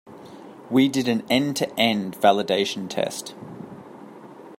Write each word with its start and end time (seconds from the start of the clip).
We 0.71 0.87
did 0.89 1.07
an 1.07 1.23
end-to-end 1.29 2.15
validation 2.17 2.89
test. 2.89 3.35